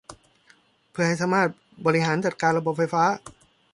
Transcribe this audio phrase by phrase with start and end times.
[0.91, 1.49] เพื่อให้สามารถ
[1.85, 3.03] บริหารจัดการระบบไฟฟ้า